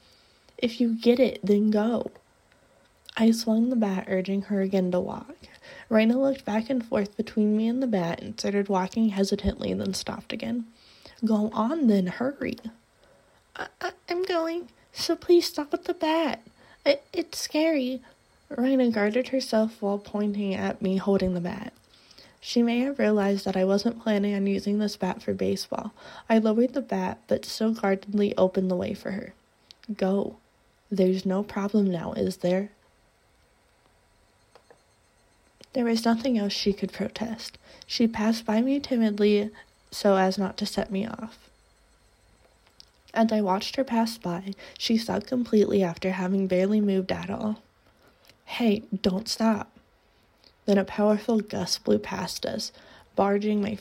If 0.58 0.80
you 0.80 0.94
get 0.94 1.18
it, 1.18 1.40
then 1.42 1.70
go. 1.70 2.10
I 3.16 3.30
swung 3.30 3.70
the 3.70 3.76
bat, 3.76 4.04
urging 4.08 4.42
her 4.42 4.60
again 4.60 4.90
to 4.92 5.00
walk. 5.00 5.34
Rena 5.88 6.20
looked 6.20 6.44
back 6.44 6.68
and 6.68 6.84
forth 6.84 7.16
between 7.16 7.56
me 7.56 7.66
and 7.68 7.82
the 7.82 7.86
bat 7.86 8.20
and 8.22 8.38
started 8.38 8.68
walking 8.68 9.08
hesitantly, 9.08 9.72
then 9.72 9.94
stopped 9.94 10.32
again. 10.32 10.66
Go 11.24 11.50
on, 11.52 11.86
then, 11.86 12.06
hurry. 12.06 12.56
I- 13.56 13.68
I- 13.80 13.92
am 14.08 14.22
going, 14.22 14.68
so 14.92 15.16
please 15.16 15.46
stop 15.46 15.72
with 15.72 15.84
the 15.84 15.94
bat. 15.94 16.42
I- 16.86 17.00
it's 17.12 17.38
scary. 17.38 18.02
Rena 18.50 18.90
guarded 18.90 19.28
herself 19.28 19.80
while 19.80 19.98
pointing 19.98 20.54
at 20.54 20.80
me 20.80 20.96
holding 20.96 21.34
the 21.34 21.40
bat. 21.40 21.72
She 22.40 22.62
may 22.62 22.80
have 22.80 22.98
realized 22.98 23.44
that 23.44 23.56
I 23.56 23.64
wasn't 23.64 24.02
planning 24.02 24.34
on 24.34 24.46
using 24.46 24.78
this 24.78 24.96
bat 24.96 25.22
for 25.22 25.34
baseball. 25.34 25.92
I 26.30 26.38
lowered 26.38 26.72
the 26.72 26.80
bat, 26.80 27.18
but 27.26 27.44
still 27.44 27.72
guardedly 27.72 28.36
opened 28.36 28.70
the 28.70 28.76
way 28.76 28.94
for 28.94 29.10
her. 29.10 29.34
Go. 29.96 30.36
There's 30.90 31.26
no 31.26 31.42
problem 31.42 31.90
now, 31.90 32.12
is 32.12 32.38
there? 32.38 32.70
There 35.74 35.84
was 35.84 36.04
nothing 36.04 36.38
else 36.38 36.52
she 36.52 36.72
could 36.72 36.92
protest. 36.92 37.58
She 37.86 38.08
passed 38.08 38.46
by 38.46 38.62
me 38.62 38.80
timidly 38.80 39.50
so 39.90 40.16
as 40.16 40.38
not 40.38 40.56
to 40.58 40.66
set 40.66 40.90
me 40.90 41.06
off. 41.06 41.50
As 43.14 43.32
I 43.32 43.40
watched 43.40 43.76
her 43.76 43.84
pass 43.84 44.16
by, 44.16 44.54
she 44.78 44.96
stopped 44.96 45.26
completely 45.26 45.82
after 45.82 46.12
having 46.12 46.46
barely 46.46 46.80
moved 46.80 47.10
at 47.10 47.30
all. 47.30 47.62
Hey, 48.48 48.82
don't 49.02 49.28
stop. 49.28 49.70
Then 50.64 50.78
a 50.78 50.84
powerful 50.84 51.38
gust 51.40 51.84
blew 51.84 51.98
past 51.98 52.44
us, 52.44 52.72
barging 53.14 53.60
my 53.60 53.78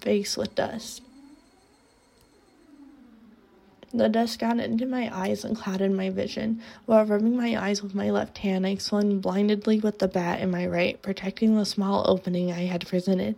face 0.00 0.36
with 0.36 0.54
dust. 0.54 1.00
The 3.94 4.08
dust 4.08 4.38
got 4.38 4.58
into 4.58 4.84
my 4.84 5.08
eyes 5.16 5.44
and 5.44 5.56
clouded 5.56 5.92
my 5.92 6.10
vision. 6.10 6.60
While 6.86 7.06
rubbing 7.06 7.36
my 7.36 7.56
eyes 7.56 7.82
with 7.82 7.94
my 7.94 8.10
left 8.10 8.38
hand, 8.38 8.66
I 8.66 8.74
swung 8.74 9.20
blindly 9.20 9.78
with 9.78 10.00
the 10.00 10.08
bat 10.08 10.40
in 10.40 10.50
my 10.50 10.66
right, 10.66 11.00
protecting 11.00 11.56
the 11.56 11.64
small 11.64 12.04
opening 12.06 12.52
I 12.52 12.66
had 12.66 12.88
presented. 12.88 13.36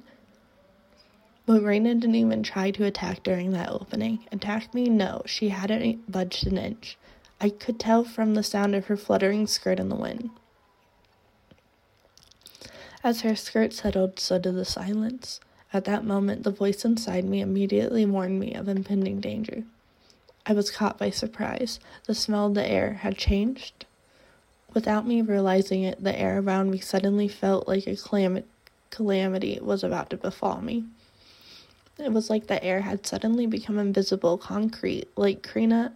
But 1.46 1.62
Rena 1.62 1.94
didn't 1.94 2.16
even 2.16 2.42
try 2.42 2.70
to 2.72 2.86
attack 2.86 3.22
during 3.22 3.52
that 3.52 3.70
opening. 3.70 4.20
Attack 4.32 4.74
me? 4.74 4.88
No, 4.88 5.22
she 5.26 5.50
hadn't 5.50 6.10
budged 6.10 6.46
an 6.46 6.56
inch. 6.56 6.96
I 7.40 7.50
could 7.50 7.78
tell 7.78 8.04
from 8.04 8.34
the 8.34 8.42
sound 8.42 8.74
of 8.74 8.86
her 8.86 8.96
fluttering 8.96 9.46
skirt 9.46 9.78
in 9.78 9.90
the 9.90 9.94
wind. 9.94 10.30
As 13.04 13.22
her 13.22 13.34
skirt 13.34 13.72
settled, 13.72 14.20
so 14.20 14.38
did 14.38 14.54
the 14.54 14.64
silence. 14.64 15.40
At 15.72 15.84
that 15.86 16.04
moment, 16.04 16.44
the 16.44 16.52
voice 16.52 16.84
inside 16.84 17.24
me 17.24 17.40
immediately 17.40 18.06
warned 18.06 18.38
me 18.38 18.54
of 18.54 18.68
impending 18.68 19.20
danger. 19.20 19.64
I 20.46 20.52
was 20.52 20.70
caught 20.70 20.98
by 20.98 21.10
surprise. 21.10 21.80
The 22.06 22.14
smell 22.14 22.46
of 22.46 22.54
the 22.54 22.68
air 22.68 22.94
had 22.94 23.16
changed. 23.16 23.86
Without 24.74 25.06
me 25.06 25.20
realizing 25.20 25.82
it, 25.82 26.02
the 26.02 26.18
air 26.18 26.38
around 26.38 26.70
me 26.70 26.78
suddenly 26.78 27.28
felt 27.28 27.66
like 27.66 27.86
a 27.86 27.96
calam- 27.96 28.44
calamity 28.90 29.58
was 29.60 29.82
about 29.82 30.10
to 30.10 30.16
befall 30.16 30.60
me. 30.60 30.84
It 31.98 32.12
was 32.12 32.30
like 32.30 32.46
the 32.46 32.62
air 32.62 32.80
had 32.80 33.06
suddenly 33.06 33.46
become 33.46 33.78
invisible, 33.78 34.38
concrete, 34.38 35.08
like 35.16 35.42
Karina, 35.42 35.92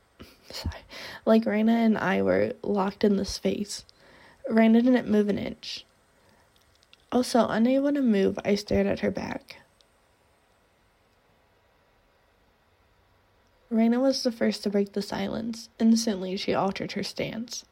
sorry, 0.50 0.82
like 1.26 1.46
Rena 1.46 1.72
and 1.72 1.98
I 1.98 2.22
were 2.22 2.52
locked 2.62 3.04
in 3.04 3.16
the 3.16 3.24
space. 3.24 3.84
Rena 4.48 4.82
didn't 4.82 5.10
move 5.10 5.28
an 5.28 5.38
inch. 5.38 5.84
Also, 7.14 7.46
unable 7.46 7.92
to 7.92 8.02
move, 8.02 8.40
I 8.44 8.56
stared 8.56 8.88
at 8.88 8.98
her 8.98 9.10
back. 9.12 9.58
Rena 13.70 14.00
was 14.00 14.24
the 14.24 14.32
first 14.32 14.64
to 14.64 14.70
break 14.70 14.94
the 14.94 15.00
silence. 15.00 15.68
Instantly, 15.78 16.36
she 16.36 16.54
altered 16.54 16.92
her 16.92 17.04
stance. 17.04 17.64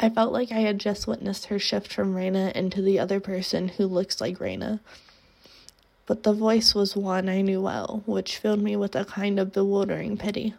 I 0.00 0.08
felt 0.08 0.32
like 0.32 0.52
I 0.52 0.60
had 0.60 0.78
just 0.78 1.06
witnessed 1.06 1.46
her 1.46 1.58
shift 1.58 1.92
from 1.92 2.14
Rena 2.14 2.50
into 2.54 2.80
the 2.80 2.98
other 2.98 3.20
person 3.20 3.68
who 3.68 3.86
looks 3.86 4.22
like 4.22 4.40
Rena. 4.40 4.80
But 6.06 6.22
the 6.22 6.32
voice 6.32 6.74
was 6.74 6.96
one 6.96 7.28
I 7.28 7.42
knew 7.42 7.60
well, 7.60 8.02
which 8.06 8.38
filled 8.38 8.62
me 8.62 8.74
with 8.74 8.96
a 8.96 9.04
kind 9.04 9.38
of 9.38 9.52
bewildering 9.52 10.16
pity. 10.16 10.54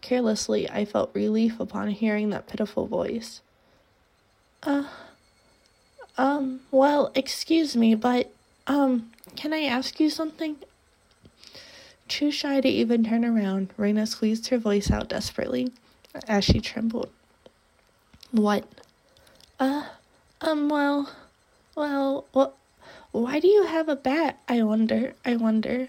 Carelessly, 0.00 0.68
I 0.70 0.86
felt 0.86 1.10
relief 1.12 1.60
upon 1.60 1.90
hearing 1.90 2.30
that 2.30 2.48
pitiful 2.48 2.86
voice. 2.86 3.42
Uh, 4.62 4.84
um, 6.18 6.60
well, 6.70 7.10
excuse 7.14 7.76
me, 7.76 7.94
but, 7.94 8.32
um, 8.66 9.10
can 9.36 9.52
I 9.52 9.62
ask 9.62 9.98
you 9.98 10.10
something? 10.10 10.56
Too 12.08 12.30
shy 12.30 12.60
to 12.60 12.68
even 12.68 13.04
turn 13.04 13.24
around, 13.24 13.70
Rena 13.76 14.06
squeezed 14.06 14.48
her 14.48 14.58
voice 14.58 14.90
out 14.90 15.08
desperately 15.08 15.72
as 16.28 16.44
she 16.44 16.60
trembled. 16.60 17.08
What? 18.30 18.64
Uh, 19.58 19.84
um, 20.40 20.68
well, 20.68 21.10
well, 21.76 22.26
what? 22.32 22.54
Why 23.12 23.40
do 23.40 23.48
you 23.48 23.64
have 23.64 23.88
a 23.88 23.96
bat? 23.96 24.38
I 24.48 24.62
wonder, 24.62 25.14
I 25.24 25.36
wonder. 25.36 25.88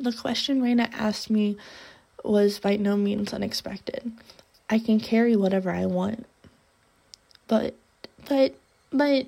The 0.00 0.12
question 0.12 0.62
Rena 0.62 0.88
asked 0.92 1.30
me 1.30 1.56
was 2.24 2.58
by 2.58 2.76
no 2.76 2.96
means 2.96 3.32
unexpected. 3.32 4.12
I 4.68 4.78
can 4.78 4.98
carry 4.98 5.36
whatever 5.36 5.70
I 5.70 5.86
want. 5.86 6.26
But, 7.48 7.74
but, 8.28 8.54
but, 8.92 9.26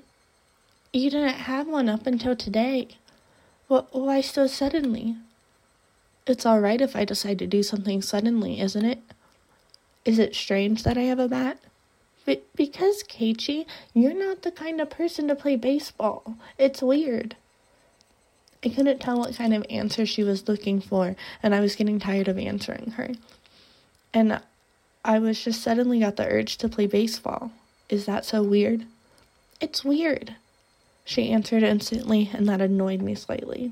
you 0.93 1.09
didn't 1.09 1.33
have 1.33 1.67
one 1.67 1.89
up 1.89 2.07
until 2.07 2.35
today. 2.35 2.89
What, 3.67 3.93
why 3.93 4.21
so 4.21 4.47
suddenly? 4.47 5.17
It's 6.27 6.45
alright 6.45 6.81
if 6.81 6.95
I 6.95 7.05
decide 7.05 7.39
to 7.39 7.47
do 7.47 7.63
something 7.63 8.01
suddenly, 8.01 8.59
isn't 8.59 8.85
it? 8.85 8.99
Is 10.05 10.19
it 10.19 10.35
strange 10.35 10.83
that 10.83 10.97
I 10.97 11.03
have 11.03 11.19
a 11.19 11.27
bat? 11.27 11.59
But 12.25 12.43
because, 12.55 13.03
Keiichi, 13.03 13.65
you're 13.93 14.13
not 14.13 14.41
the 14.41 14.51
kind 14.51 14.81
of 14.81 14.89
person 14.89 15.27
to 15.27 15.35
play 15.35 15.55
baseball. 15.55 16.37
It's 16.57 16.81
weird. 16.81 17.35
I 18.63 18.69
couldn't 18.69 18.99
tell 18.99 19.19
what 19.19 19.35
kind 19.35 19.53
of 19.53 19.65
answer 19.69 20.05
she 20.05 20.23
was 20.23 20.47
looking 20.47 20.81
for, 20.81 21.15
and 21.43 21.53
I 21.53 21.59
was 21.59 21.75
getting 21.75 21.99
tired 21.99 22.27
of 22.27 22.39
answering 22.39 22.91
her. 22.97 23.11
And 24.11 24.41
I 25.03 25.19
was 25.19 25.43
just 25.43 25.61
suddenly 25.61 25.99
got 25.99 26.15
the 26.15 26.27
urge 26.27 26.57
to 26.57 26.69
play 26.69 26.87
baseball. 26.87 27.51
Is 27.89 28.07
that 28.07 28.25
so 28.25 28.41
weird? 28.41 28.85
It's 29.61 29.85
weird. 29.85 30.35
She 31.05 31.31
answered 31.31 31.63
instantly, 31.63 32.29
and 32.33 32.47
that 32.49 32.61
annoyed 32.61 33.01
me 33.01 33.15
slightly. 33.15 33.71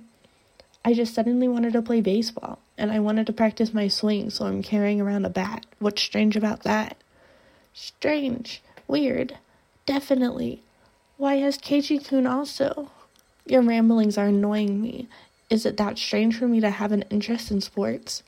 I 0.85 0.93
just 0.93 1.13
suddenly 1.13 1.47
wanted 1.47 1.73
to 1.73 1.81
play 1.81 2.01
baseball, 2.01 2.59
and 2.77 2.91
I 2.91 2.99
wanted 2.99 3.27
to 3.27 3.33
practice 3.33 3.73
my 3.73 3.87
swing, 3.87 4.29
so 4.29 4.45
I'm 4.45 4.61
carrying 4.61 5.01
around 5.01 5.25
a 5.25 5.29
bat. 5.29 5.65
What's 5.79 6.01
strange 6.01 6.35
about 6.35 6.63
that? 6.63 6.97
Strange. 7.73 8.61
Weird. 8.87 9.37
Definitely. 9.85 10.61
Why 11.17 11.35
has 11.35 11.57
Keiichi 11.57 12.05
kun 12.05 12.27
also? 12.27 12.91
Your 13.45 13.61
ramblings 13.61 14.17
are 14.17 14.27
annoying 14.27 14.81
me. 14.81 15.07
Is 15.49 15.65
it 15.65 15.77
that 15.77 15.97
strange 15.97 16.37
for 16.37 16.47
me 16.47 16.59
to 16.61 16.69
have 16.69 16.91
an 16.91 17.03
interest 17.09 17.51
in 17.51 17.61
sports? 17.61 18.23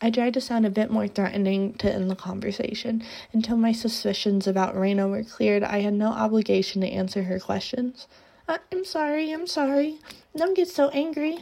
I 0.00 0.10
tried 0.10 0.34
to 0.34 0.40
sound 0.40 0.66
a 0.66 0.70
bit 0.70 0.90
more 0.90 1.08
threatening 1.08 1.74
to 1.74 1.90
end 1.90 2.10
the 2.10 2.16
conversation. 2.16 3.02
Until 3.32 3.56
my 3.56 3.72
suspicions 3.72 4.46
about 4.46 4.76
Rena 4.76 5.08
were 5.08 5.24
cleared, 5.24 5.62
I 5.62 5.80
had 5.80 5.94
no 5.94 6.08
obligation 6.08 6.82
to 6.82 6.88
answer 6.88 7.22
her 7.24 7.40
questions. 7.40 8.06
I'm 8.46 8.84
sorry, 8.84 9.32
I'm 9.32 9.46
sorry. 9.46 9.98
Don't 10.36 10.54
get 10.54 10.68
so 10.68 10.90
angry. 10.90 11.38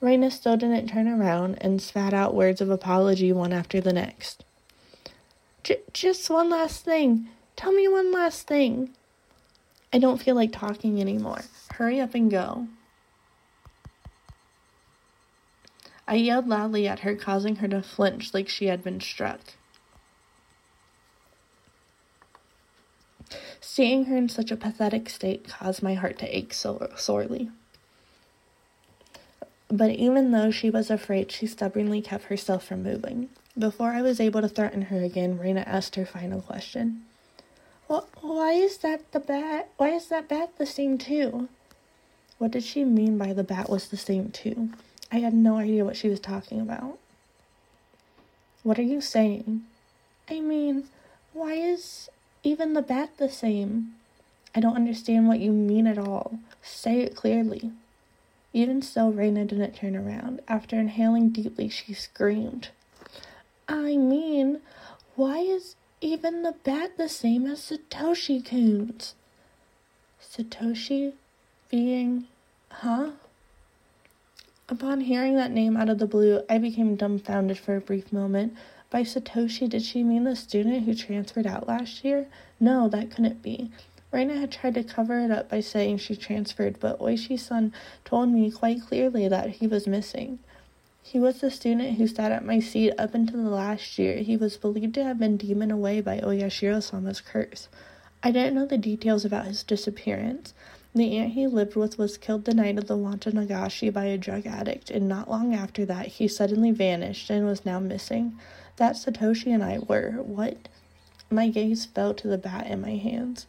Rena 0.00 0.30
still 0.30 0.56
didn't 0.56 0.88
turn 0.88 1.08
around 1.08 1.56
and 1.60 1.82
spat 1.82 2.14
out 2.14 2.34
words 2.34 2.60
of 2.60 2.70
apology 2.70 3.32
one 3.32 3.52
after 3.52 3.80
the 3.80 3.92
next. 3.92 4.44
Just 5.92 6.30
one 6.30 6.48
last 6.48 6.84
thing. 6.84 7.28
Tell 7.56 7.72
me 7.72 7.86
one 7.88 8.12
last 8.12 8.46
thing. 8.46 8.90
I 9.92 9.98
don't 9.98 10.22
feel 10.22 10.36
like 10.36 10.52
talking 10.52 11.00
anymore. 11.00 11.42
Hurry 11.72 12.00
up 12.00 12.14
and 12.14 12.30
go. 12.30 12.68
I 16.10 16.14
yelled 16.14 16.48
loudly 16.48 16.88
at 16.88 17.00
her, 17.00 17.14
causing 17.14 17.56
her 17.56 17.68
to 17.68 17.82
flinch 17.82 18.34
like 18.34 18.48
she 18.48 18.66
had 18.66 18.82
been 18.82 19.00
struck. 19.00 19.38
Seeing 23.60 24.06
her 24.06 24.16
in 24.16 24.28
such 24.28 24.50
a 24.50 24.56
pathetic 24.56 25.08
state 25.08 25.46
caused 25.46 25.84
my 25.84 25.94
heart 25.94 26.18
to 26.18 26.36
ache 26.36 26.52
so 26.52 26.90
sorely. 26.96 27.50
But 29.68 29.90
even 29.90 30.32
though 30.32 30.50
she 30.50 30.68
was 30.68 30.90
afraid, 30.90 31.30
she 31.30 31.46
stubbornly 31.46 32.02
kept 32.02 32.24
herself 32.24 32.66
from 32.66 32.82
moving. 32.82 33.28
Before 33.56 33.92
I 33.92 34.02
was 34.02 34.18
able 34.18 34.40
to 34.40 34.48
threaten 34.48 34.82
her 34.82 35.04
again, 35.04 35.38
Rena 35.38 35.60
asked 35.60 35.94
her 35.94 36.04
final 36.04 36.40
question. 36.40 37.04
Well, 37.86 38.08
why 38.20 38.54
is 38.54 38.78
that 38.78 39.12
the 39.12 39.20
bat? 39.20 39.68
Why 39.76 39.90
is 39.90 40.08
that 40.08 40.28
bat 40.28 40.58
the 40.58 40.66
same 40.66 40.98
too? 40.98 41.48
What 42.38 42.50
did 42.50 42.64
she 42.64 42.84
mean 42.84 43.16
by 43.16 43.32
the 43.32 43.44
bat 43.44 43.70
was 43.70 43.86
the 43.86 43.96
same 43.96 44.32
too? 44.32 44.70
I 45.12 45.18
had 45.18 45.34
no 45.34 45.56
idea 45.58 45.84
what 45.84 45.96
she 45.96 46.08
was 46.08 46.20
talking 46.20 46.60
about. 46.60 46.98
What 48.62 48.78
are 48.78 48.82
you 48.82 49.00
saying? 49.00 49.64
I 50.28 50.40
mean, 50.40 50.84
why 51.32 51.54
is 51.54 52.08
even 52.42 52.74
the 52.74 52.82
bat 52.82 53.10
the 53.18 53.28
same? 53.28 53.94
I 54.54 54.60
don't 54.60 54.76
understand 54.76 55.28
what 55.28 55.40
you 55.40 55.52
mean 55.52 55.86
at 55.86 55.98
all. 55.98 56.38
Say 56.62 57.00
it 57.00 57.16
clearly. 57.16 57.70
Even 58.52 58.82
so, 58.82 59.08
Rena 59.10 59.44
didn't 59.44 59.76
turn 59.76 59.96
around. 59.96 60.40
After 60.48 60.76
inhaling 60.76 61.30
deeply, 61.30 61.68
she 61.68 61.94
screamed. 61.94 62.68
I 63.68 63.96
mean, 63.96 64.60
why 65.14 65.38
is 65.38 65.76
even 66.00 66.42
the 66.42 66.52
bat 66.64 66.96
the 66.96 67.08
same 67.08 67.46
as 67.46 67.60
Satoshi 67.60 68.44
Kun's? 68.44 69.14
Satoshi 70.20 71.12
being, 71.70 72.26
huh? 72.70 73.10
Upon 74.70 75.00
hearing 75.00 75.34
that 75.34 75.50
name 75.50 75.76
out 75.76 75.88
of 75.88 75.98
the 75.98 76.06
blue, 76.06 76.42
I 76.48 76.58
became 76.58 76.94
dumbfounded 76.94 77.58
for 77.58 77.74
a 77.74 77.80
brief 77.80 78.12
moment. 78.12 78.54
By 78.88 79.02
Satoshi, 79.02 79.68
did 79.68 79.82
she 79.82 80.04
mean 80.04 80.22
the 80.22 80.36
student 80.36 80.84
who 80.84 80.94
transferred 80.94 81.46
out 81.46 81.66
last 81.66 82.04
year? 82.04 82.28
No, 82.60 82.88
that 82.88 83.10
couldn't 83.10 83.42
be. 83.42 83.72
Rena 84.12 84.38
had 84.38 84.52
tried 84.52 84.74
to 84.74 84.84
cover 84.84 85.18
it 85.18 85.32
up 85.32 85.48
by 85.48 85.58
saying 85.58 85.98
she 85.98 86.14
transferred, 86.14 86.78
but 86.78 87.00
Oishi-san 87.00 87.72
told 88.04 88.28
me 88.28 88.48
quite 88.48 88.80
clearly 88.86 89.26
that 89.26 89.50
he 89.50 89.66
was 89.66 89.88
missing. 89.88 90.38
He 91.02 91.18
was 91.18 91.40
the 91.40 91.50
student 91.50 91.96
who 91.96 92.06
sat 92.06 92.30
at 92.30 92.44
my 92.44 92.60
seat 92.60 92.92
up 92.96 93.12
until 93.12 93.42
the 93.42 93.50
last 93.50 93.98
year. 93.98 94.18
He 94.18 94.36
was 94.36 94.56
believed 94.56 94.94
to 94.94 95.02
have 95.02 95.18
been 95.18 95.36
demoned 95.36 95.72
away 95.72 96.00
by 96.00 96.20
Oyashiro-sama's 96.20 97.20
curse. 97.20 97.66
I 98.22 98.30
didn't 98.30 98.54
know 98.54 98.66
the 98.66 98.78
details 98.78 99.24
about 99.24 99.46
his 99.46 99.64
disappearance. 99.64 100.54
The 100.94 101.16
aunt 101.18 101.32
he 101.32 101.46
lived 101.46 101.76
with 101.76 101.98
was 101.98 102.18
killed 102.18 102.44
the 102.44 102.54
night 102.54 102.76
of 102.76 102.88
the 102.88 102.96
Watanagashi 102.96 103.92
by 103.92 104.06
a 104.06 104.18
drug 104.18 104.46
addict, 104.46 104.90
and 104.90 105.08
not 105.08 105.30
long 105.30 105.54
after 105.54 105.84
that, 105.86 106.06
he 106.06 106.26
suddenly 106.26 106.72
vanished 106.72 107.30
and 107.30 107.46
was 107.46 107.64
now 107.64 107.78
missing. 107.78 108.38
That 108.76 108.96
Satoshi 108.96 109.54
and 109.54 109.62
I 109.62 109.78
were. 109.78 110.12
What? 110.22 110.68
My 111.30 111.48
gaze 111.48 111.84
fell 111.84 112.12
to 112.14 112.26
the 112.26 112.38
bat 112.38 112.66
in 112.66 112.80
my 112.80 112.96
hands. 112.96 113.46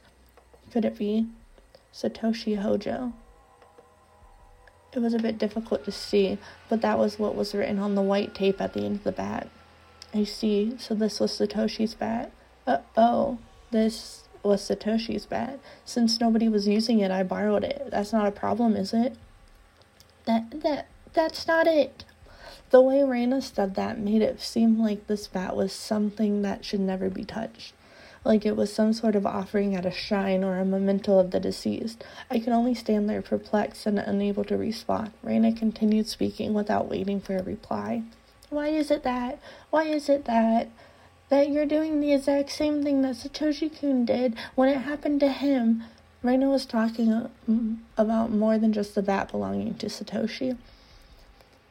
Could 0.72 0.86
it 0.86 1.00
be 1.00 1.28
Satoshi 1.92 2.60
Hojo? 2.60 3.14
It 4.94 5.00
was 5.00 5.14
a 5.14 5.20
bit 5.20 5.38
difficult 5.38 5.86
to 5.86 5.92
see, 5.92 6.38
but 6.70 6.82
that 6.82 7.00
was 7.00 7.18
what 7.18 7.36
was 7.36 7.56
written 7.56 7.80
on 7.80 7.96
the 7.96 8.02
white 8.02 8.36
tape 8.36 8.62
at 8.62 8.74
the 8.74 8.82
end 8.82 8.98
of 8.98 9.04
the 9.04 9.12
bat. 9.12 9.50
I 10.14 10.26
see, 10.26 10.76
so 10.78 10.94
this 10.94 11.20
was 11.20 11.32
Satoshi's 11.32 11.96
bat. 11.96 12.32
Uh 12.68 12.80
oh, 12.98 13.40
this 13.72 14.21
was 14.44 14.62
Satoshi's 14.62 15.26
bat. 15.26 15.60
Since 15.86 16.20
nobody 16.20 16.48
was 16.48 16.68
using 16.68 17.00
it, 17.00 17.12
I 17.12 17.24
borrowed 17.24 17.64
it. 17.64 17.90
That's 17.92 18.14
not 18.14 18.28
a 18.28 18.32
problem, 18.32 18.76
is 18.76 18.94
it? 18.94 19.16
That 20.26 20.62
that 20.62 20.88
that's 21.14 21.48
not 21.48 21.68
it. 21.68 22.06
The 22.70 22.82
way 22.82 23.04
Rena 23.04 23.42
said 23.42 23.76
that 23.76 24.00
made 24.00 24.22
it 24.22 24.40
seem 24.40 24.80
like 24.80 25.08
this 25.08 25.28
bat 25.28 25.56
was 25.56 25.74
something 25.74 26.42
that 26.42 26.64
should 26.64 26.80
never 26.80 27.10
be 27.10 27.26
touched. 27.26 27.74
Like 28.24 28.46
it 28.46 28.56
was 28.56 28.72
some 28.72 28.94
sort 28.94 29.16
of 29.16 29.26
offering 29.26 29.76
at 29.76 29.86
a 29.86 29.92
shrine 29.92 30.44
or 30.44 30.58
a 30.58 30.66
memento 30.66 31.18
of 31.18 31.32
the 31.32 31.40
deceased. 31.40 32.04
I 32.30 32.40
could 32.40 32.54
only 32.54 32.76
stand 32.76 33.10
there 33.10 33.22
perplexed 33.22 33.86
and 33.88 33.98
unable 33.98 34.44
to 34.46 34.58
respond. 34.58 35.12
Rena 35.24 35.54
continued 35.54 36.08
speaking 36.08 36.54
without 36.54 36.88
waiting 36.88 37.20
for 37.20 37.36
a 37.36 37.44
reply. 37.44 38.04
Why 38.50 38.68
is 38.68 38.92
it 38.92 39.04
that? 39.04 39.40
Why 39.70 39.84
is 39.86 40.08
it 40.08 40.26
that? 40.26 40.70
That 41.32 41.50
you're 41.50 41.66
doing 41.66 42.02
the 42.02 42.12
exact 42.12 42.50
same 42.50 42.84
thing 42.84 43.04
that 43.04 43.16
Satoshi 43.16 43.72
Kun 43.80 44.04
did 44.04 44.36
when 44.56 44.68
it 44.68 44.80
happened 44.80 45.22
to 45.22 45.30
him. 45.30 45.86
Rena 46.22 46.50
was 46.50 46.66
talking 46.66 47.10
uh, 47.10 47.30
about 47.98 48.32
more 48.32 48.58
than 48.58 48.74
just 48.74 48.96
the 48.96 49.02
bat 49.02 49.32
belonging 49.32 49.76
to 49.76 49.86
Satoshi. 49.86 50.58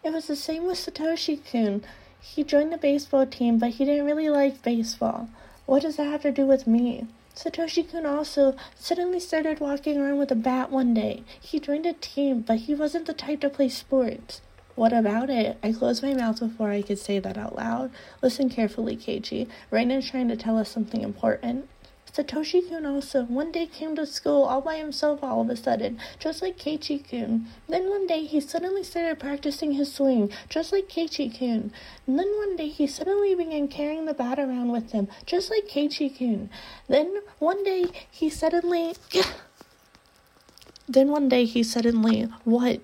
It 0.03 0.15
was 0.15 0.29
the 0.29 0.35
same 0.35 0.65
with 0.67 0.79
Satoshi 0.79 1.39
Kun. 1.45 1.85
He 2.23 2.43
joined 2.43 2.73
the 2.73 2.79
baseball 2.79 3.27
team, 3.27 3.59
but 3.59 3.73
he 3.73 3.85
didn't 3.85 4.07
really 4.07 4.31
like 4.31 4.63
baseball. 4.63 5.29
What 5.67 5.83
does 5.83 5.97
that 5.97 6.11
have 6.11 6.23
to 6.23 6.33
do 6.33 6.47
with 6.47 6.67
me? 6.67 7.07
Satoshi 7.37 7.87
Kun 7.87 8.07
also 8.07 8.57
suddenly 8.77 9.21
started 9.21 9.61
walking 9.61 9.99
around 9.99 10.17
with 10.17 10.33
a 10.33 10.37
bat 10.37 10.71
one 10.71 10.95
day. 10.95 11.23
He 11.39 11.61
joined 11.61 11.85
a 11.85 11.93
team, 11.93 12.41
but 12.41 12.61
he 12.61 12.75
wasn't 12.75 13.05
the 13.05 13.13
type 13.13 13.43
to 13.43 13.51
play 13.51 13.69
sports. 13.69 14.41
What 14.75 14.93
about 14.93 15.31
it? 15.31 15.59
I 15.63 15.73
closed 15.73 16.03
my 16.03 16.15
mouth 16.15 16.41
before 16.41 16.71
I 16.71 16.83
could 16.83 16.99
say 16.99 17.19
that 17.19 17.37
out 17.37 17.57
loud. 17.57 17.91
Listen 18.23 18.49
carefully, 18.49 18.97
Keiichi. 18.97 19.49
Rena's 19.71 20.09
trying 20.09 20.29
to 20.29 20.37
tell 20.37 20.59
us 20.59 20.71
something 20.71 21.03
important. 21.03 21.69
Satoshi 22.13 22.69
Kun 22.69 22.85
also 22.87 23.23
one 23.25 23.53
day 23.53 23.67
came 23.67 23.95
to 23.95 24.05
school 24.05 24.43
all 24.43 24.61
by 24.61 24.77
himself 24.77 25.23
all 25.23 25.43
of 25.43 25.49
a 25.49 25.57
sudden, 25.57 25.99
just 26.19 26.43
like 26.43 26.59
Keiichi 26.59 27.09
Kun. 27.09 27.47
Then 27.69 27.89
one 27.89 28.07
day 28.09 28.25
he 28.25 28.41
suddenly 28.41 28.83
started 28.83 29.21
practicing 29.21 29.73
his 29.73 29.93
swing, 29.93 30.33
just 30.49 30.73
like 30.73 30.89
Keiichi 30.89 31.39
Kun. 31.39 31.73
And 32.07 32.19
then 32.19 32.29
one 32.37 32.57
day 32.57 32.69
he 32.69 32.89
suddenly 32.89 33.35
began 33.37 33.69
carrying 33.69 34.07
the 34.07 34.15
bat 34.15 34.41
around 34.41 34.73
with 34.73 34.91
him, 34.91 35.07
just 35.25 35.51
like 35.51 35.69
Keiichi 35.69 36.17
Kun. 36.19 36.51
Then 36.89 37.23
one 37.39 37.63
day 37.63 37.87
he 38.11 38.29
suddenly. 38.29 38.95
then 40.89 41.11
one 41.11 41.29
day 41.29 41.45
he 41.45 41.63
suddenly. 41.63 42.23
What? 42.45 42.81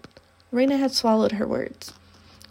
Rena 0.57 0.79
had 0.79 0.93
swallowed 0.93 1.33
her 1.33 1.47
words. 1.47 1.93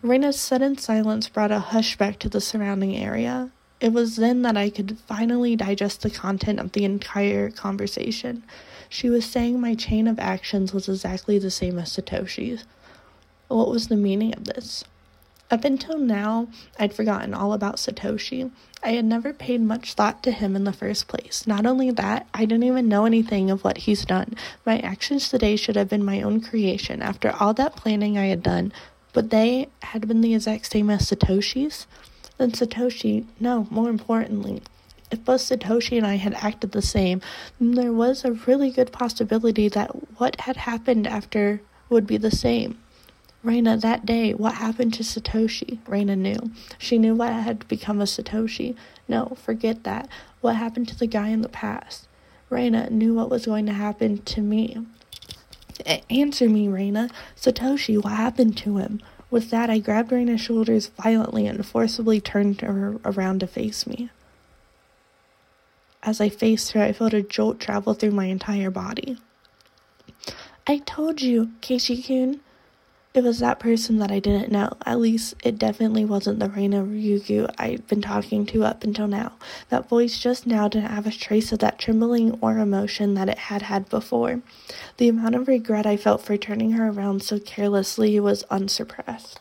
Rena's 0.03 0.39
sudden 0.39 0.77
silence 0.77 1.27
brought 1.27 1.51
a 1.51 1.57
hush 1.57 1.97
back 1.97 2.19
to 2.19 2.29
the 2.29 2.39
surrounding 2.39 2.95
area. 2.95 3.49
It 3.81 3.93
was 3.93 4.17
then 4.17 4.43
that 4.43 4.55
I 4.55 4.69
could 4.69 4.99
finally 5.07 5.55
digest 5.55 6.03
the 6.03 6.11
content 6.11 6.59
of 6.59 6.73
the 6.73 6.85
entire 6.85 7.49
conversation. 7.49 8.43
She 8.89 9.09
was 9.09 9.25
saying 9.25 9.59
my 9.59 9.73
chain 9.73 10.07
of 10.07 10.19
actions 10.19 10.71
was 10.71 10.87
exactly 10.87 11.39
the 11.39 11.49
same 11.49 11.79
as 11.79 11.97
Satoshi's. 11.97 12.65
What 13.47 13.71
was 13.71 13.87
the 13.87 13.95
meaning 13.95 14.35
of 14.35 14.43
this? 14.43 14.83
Up 15.51 15.63
until 15.63 15.99
now, 15.99 16.47
I'd 16.79 16.93
forgotten 16.93 17.35
all 17.35 17.53
about 17.53 17.75
Satoshi. 17.75 18.49
I 18.83 18.93
had 18.93 19.05
never 19.05 19.31
paid 19.31 19.61
much 19.61 19.93
thought 19.93 20.23
to 20.23 20.31
him 20.31 20.55
in 20.55 20.63
the 20.63 20.73
first 20.73 21.07
place. 21.07 21.45
Not 21.45 21.67
only 21.67 21.91
that, 21.91 22.27
I 22.33 22.45
didn't 22.45 22.63
even 22.63 22.89
know 22.89 23.05
anything 23.05 23.51
of 23.51 23.63
what 23.63 23.77
he's 23.77 24.05
done. 24.05 24.35
My 24.65 24.79
actions 24.79 25.29
today 25.29 25.55
should 25.55 25.75
have 25.75 25.89
been 25.89 26.03
my 26.03 26.21
own 26.23 26.41
creation 26.41 27.03
after 27.03 27.31
all 27.39 27.53
that 27.53 27.75
planning 27.75 28.17
I 28.17 28.25
had 28.25 28.41
done, 28.41 28.73
but 29.13 29.29
they 29.29 29.69
had 29.83 30.07
been 30.07 30.21
the 30.21 30.33
exact 30.33 30.71
same 30.71 30.89
as 30.89 31.09
Satoshi's. 31.09 31.85
Then 32.37 32.51
Satoshi, 32.51 33.25
no, 33.39 33.67
more 33.69 33.89
importantly, 33.89 34.63
if 35.11 35.23
both 35.23 35.41
Satoshi 35.41 35.97
and 35.97 36.07
I 36.07 36.15
had 36.15 36.33
acted 36.35 36.71
the 36.71 36.81
same, 36.81 37.21
there 37.59 37.93
was 37.93 38.25
a 38.25 38.33
really 38.33 38.71
good 38.71 38.91
possibility 38.91 39.69
that 39.69 39.91
what 40.19 40.41
had 40.41 40.57
happened 40.57 41.05
after 41.05 41.61
would 41.87 42.07
be 42.07 42.17
the 42.17 42.31
same. 42.31 42.79
Rena, 43.45 43.77
that 43.77 44.07
day, 44.07 44.33
what 44.33 44.55
happened 44.55 44.95
to 44.95 45.03
Satoshi? 45.03 45.77
Rena 45.87 46.15
knew. 46.15 46.51
She 46.79 46.97
knew 46.97 47.13
what 47.13 47.31
had 47.31 47.67
become 47.67 48.01
of 48.01 48.07
Satoshi. 48.07 48.75
No, 49.07 49.37
forget 49.39 49.83
that. 49.83 50.09
What 50.41 50.55
happened 50.55 50.87
to 50.87 50.97
the 50.97 51.05
guy 51.05 51.27
in 51.27 51.41
the 51.41 51.49
past? 51.49 52.07
Rena 52.49 52.89
knew 52.89 53.13
what 53.13 53.29
was 53.29 53.45
going 53.45 53.67
to 53.67 53.73
happen 53.73 54.23
to 54.23 54.41
me. 54.41 54.83
Answer 56.09 56.49
me, 56.49 56.67
Rena. 56.67 57.11
Satoshi, 57.35 58.03
what 58.03 58.13
happened 58.13 58.57
to 58.57 58.77
him? 58.77 58.99
With 59.29 59.51
that, 59.51 59.69
I 59.69 59.77
grabbed 59.77 60.11
Rena's 60.11 60.41
shoulders 60.41 60.87
violently 60.87 61.45
and 61.45 61.63
forcibly 61.63 62.19
turned 62.19 62.61
her 62.61 62.99
around 63.05 63.41
to 63.41 63.47
face 63.47 63.85
me. 63.85 64.09
As 66.01 66.19
I 66.19 66.29
faced 66.29 66.71
her, 66.71 66.81
I 66.81 66.93
felt 66.93 67.13
a 67.13 67.21
jolt 67.21 67.59
travel 67.59 67.93
through 67.93 68.11
my 68.11 68.25
entire 68.25 68.71
body. 68.71 69.17
I 70.65 70.79
told 70.79 71.21
you, 71.21 71.51
Keiichi 71.61 72.03
kun. 72.07 72.41
It 73.15 73.23
was 73.23 73.39
that 73.39 73.59
person 73.59 73.99
that 73.99 74.11
I 74.11 74.19
didn't 74.19 74.51
know. 74.51 74.73
At 74.85 74.99
least 74.99 75.35
it 75.41 75.57
definitely 75.57 76.03
wasn't 76.03 76.39
the 76.39 76.49
Rena 76.49 76.83
Ryugu 76.83 77.49
I'd 77.57 77.87
been 77.87 78.01
talking 78.01 78.45
to 78.47 78.65
up 78.65 78.83
until 78.83 79.07
now. 79.07 79.31
That 79.69 79.87
voice 79.87 80.19
just 80.19 80.45
now 80.45 80.67
didn't 80.67 80.91
have 80.91 81.07
a 81.07 81.11
trace 81.11 81.53
of 81.53 81.59
that 81.59 81.79
trembling 81.79 82.37
or 82.41 82.57
emotion 82.57 83.13
that 83.13 83.29
it 83.29 83.37
had 83.37 83.61
had 83.61 83.87
before. 83.87 84.41
The 84.97 85.07
amount 85.07 85.35
of 85.35 85.47
regret 85.47 85.85
I 85.85 85.95
felt 85.95 86.23
for 86.23 86.35
turning 86.35 86.73
her 86.73 86.89
around 86.89 87.23
so 87.23 87.39
carelessly 87.39 88.19
was 88.19 88.43
unsuppressed. 88.51 89.39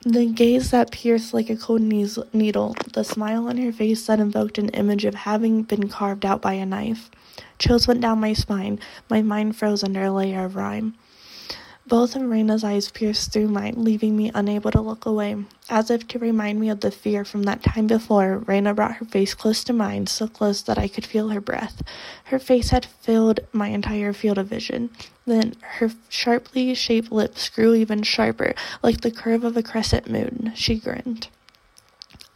The 0.00 0.24
gaze 0.24 0.70
that 0.70 0.92
pierced 0.92 1.34
like 1.34 1.50
a 1.50 1.56
cold 1.56 1.82
needle, 1.82 2.74
the 2.94 3.04
smile 3.04 3.48
on 3.48 3.58
her 3.58 3.70
face 3.70 4.06
that 4.06 4.18
invoked 4.18 4.56
an 4.56 4.70
image 4.70 5.04
of 5.04 5.14
having 5.14 5.62
been 5.64 5.90
carved 5.90 6.24
out 6.24 6.40
by 6.40 6.54
a 6.54 6.64
knife. 6.64 7.10
Chills 7.58 7.86
went 7.86 8.00
down 8.00 8.18
my 8.18 8.32
spine, 8.32 8.80
my 9.10 9.20
mind 9.20 9.56
froze 9.56 9.84
under 9.84 10.04
a 10.04 10.10
layer 10.10 10.46
of 10.46 10.56
rime. 10.56 10.94
Both 11.92 12.16
of 12.16 12.22
Rena's 12.22 12.64
eyes 12.64 12.90
pierced 12.90 13.34
through 13.34 13.48
mine, 13.48 13.74
leaving 13.76 14.16
me 14.16 14.30
unable 14.34 14.70
to 14.70 14.80
look 14.80 15.04
away. 15.04 15.36
As 15.68 15.90
if 15.90 16.08
to 16.08 16.18
remind 16.18 16.58
me 16.58 16.70
of 16.70 16.80
the 16.80 16.90
fear 16.90 17.22
from 17.22 17.42
that 17.42 17.62
time 17.62 17.86
before, 17.86 18.38
Rena 18.38 18.72
brought 18.72 18.94
her 18.94 19.04
face 19.04 19.34
close 19.34 19.62
to 19.64 19.74
mine, 19.74 20.06
so 20.06 20.26
close 20.26 20.62
that 20.62 20.78
I 20.78 20.88
could 20.88 21.04
feel 21.04 21.28
her 21.28 21.40
breath. 21.42 21.82
Her 22.24 22.38
face 22.38 22.70
had 22.70 22.86
filled 22.86 23.40
my 23.52 23.68
entire 23.68 24.14
field 24.14 24.38
of 24.38 24.46
vision. 24.46 24.88
Then 25.26 25.54
her 25.60 25.90
sharply 26.08 26.74
shaped 26.74 27.12
lips 27.12 27.50
grew 27.50 27.74
even 27.74 28.04
sharper, 28.04 28.54
like 28.82 29.02
the 29.02 29.10
curve 29.10 29.44
of 29.44 29.58
a 29.58 29.62
crescent 29.62 30.10
moon. 30.10 30.52
She 30.54 30.76
grinned. 30.76 31.28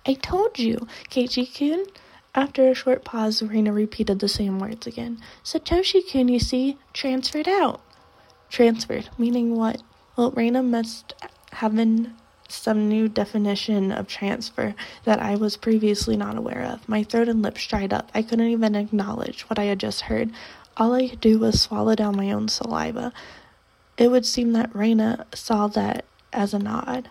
I 0.04 0.12
told 0.12 0.58
you, 0.58 0.86
Keiichi 1.08 1.46
kun. 1.46 1.86
After 2.34 2.68
a 2.68 2.74
short 2.74 3.06
pause, 3.06 3.42
Rena 3.42 3.72
repeated 3.72 4.18
the 4.18 4.28
same 4.28 4.58
words 4.58 4.86
again. 4.86 5.16
Satoshi 5.42 6.02
kun, 6.12 6.28
you 6.28 6.40
see, 6.40 6.76
transferred 6.92 7.48
out. 7.48 7.80
Transferred, 8.50 9.10
meaning 9.18 9.56
what? 9.56 9.82
Well, 10.16 10.30
Rena 10.30 10.62
must 10.62 11.14
have 11.52 11.76
been 11.76 12.14
some 12.48 12.88
new 12.88 13.08
definition 13.08 13.90
of 13.90 14.06
transfer 14.06 14.74
that 15.04 15.20
I 15.20 15.34
was 15.36 15.56
previously 15.56 16.16
not 16.16 16.36
aware 16.36 16.62
of. 16.62 16.88
My 16.88 17.02
throat 17.02 17.28
and 17.28 17.42
lips 17.42 17.66
dried 17.66 17.92
up. 17.92 18.10
I 18.14 18.22
couldn't 18.22 18.48
even 18.48 18.74
acknowledge 18.74 19.42
what 19.42 19.58
I 19.58 19.64
had 19.64 19.80
just 19.80 20.02
heard. 20.02 20.30
All 20.76 20.92
I 20.92 21.08
could 21.08 21.20
do 21.20 21.38
was 21.38 21.60
swallow 21.60 21.94
down 21.94 22.16
my 22.16 22.30
own 22.30 22.48
saliva. 22.48 23.12
It 23.98 24.10
would 24.10 24.26
seem 24.26 24.52
that 24.52 24.74
Rena 24.74 25.26
saw 25.34 25.66
that 25.68 26.04
as 26.32 26.54
a 26.54 26.58
nod. 26.58 27.08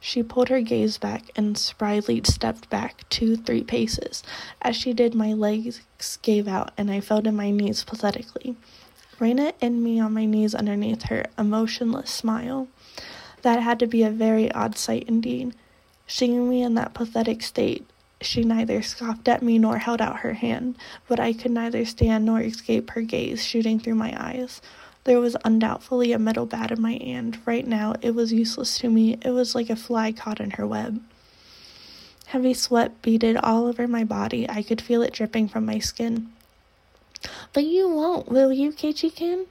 She 0.00 0.22
pulled 0.22 0.48
her 0.48 0.60
gaze 0.60 0.98
back 0.98 1.30
and 1.36 1.54
spryly 1.56 2.26
stepped 2.26 2.68
back 2.68 3.08
two, 3.08 3.36
three 3.36 3.62
paces. 3.62 4.24
As 4.60 4.74
she 4.74 4.92
did, 4.92 5.14
my 5.14 5.32
legs 5.32 5.80
gave 6.22 6.48
out 6.48 6.72
and 6.76 6.90
I 6.90 7.00
fell 7.00 7.22
to 7.22 7.30
my 7.30 7.50
knees 7.50 7.84
pathetically. 7.84 8.56
Rena 9.22 9.52
and 9.60 9.84
me 9.84 10.00
on 10.00 10.14
my 10.14 10.24
knees 10.24 10.52
underneath 10.52 11.04
her, 11.04 11.26
emotionless 11.38 12.10
smile. 12.10 12.66
That 13.42 13.62
had 13.62 13.78
to 13.78 13.86
be 13.86 14.02
a 14.02 14.10
very 14.10 14.50
odd 14.50 14.76
sight 14.76 15.04
indeed. 15.06 15.54
Seeing 16.08 16.50
me 16.50 16.60
in 16.60 16.74
that 16.74 16.92
pathetic 16.92 17.40
state, 17.42 17.86
she 18.20 18.42
neither 18.42 18.82
scoffed 18.82 19.28
at 19.28 19.40
me 19.40 19.60
nor 19.60 19.78
held 19.78 20.00
out 20.00 20.20
her 20.20 20.32
hand, 20.32 20.76
but 21.06 21.20
I 21.20 21.34
could 21.34 21.52
neither 21.52 21.84
stand 21.84 22.24
nor 22.24 22.40
escape 22.40 22.90
her 22.90 23.02
gaze 23.02 23.44
shooting 23.44 23.78
through 23.78 23.94
my 23.94 24.12
eyes. 24.20 24.60
There 25.04 25.20
was 25.20 25.36
undoubtedly 25.44 26.10
a 26.10 26.18
metal 26.18 26.44
bat 26.44 26.72
in 26.72 26.82
my 26.82 26.94
hand. 26.94 27.38
Right 27.46 27.64
now, 27.64 27.94
it 28.02 28.16
was 28.16 28.32
useless 28.32 28.76
to 28.78 28.90
me. 28.90 29.18
It 29.22 29.30
was 29.30 29.54
like 29.54 29.70
a 29.70 29.76
fly 29.76 30.10
caught 30.10 30.40
in 30.40 30.50
her 30.50 30.66
web. 30.66 31.00
Heavy 32.26 32.54
sweat 32.54 33.00
beaded 33.02 33.36
all 33.36 33.68
over 33.68 33.86
my 33.86 34.02
body. 34.02 34.50
I 34.50 34.64
could 34.64 34.80
feel 34.82 35.00
it 35.00 35.12
dripping 35.12 35.46
from 35.46 35.64
my 35.64 35.78
skin. 35.78 36.32
But 37.52 37.64
you 37.64 37.88
won't, 37.88 38.28
will 38.28 38.52
you, 38.52 38.72
Keiichi-kun? 38.72 39.46